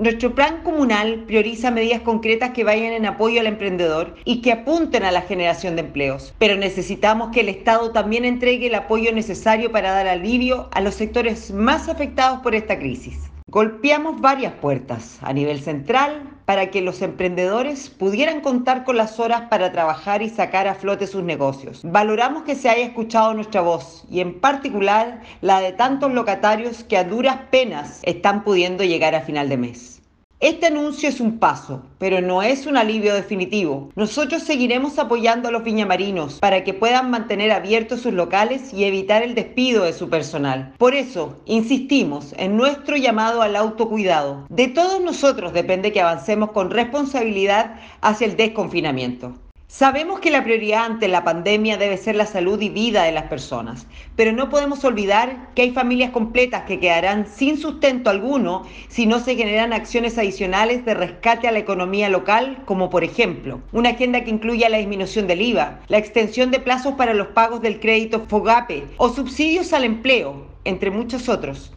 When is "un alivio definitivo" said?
32.64-33.90